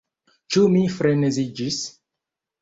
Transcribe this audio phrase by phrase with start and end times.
[0.55, 1.79] Ĉu mi freneziĝis?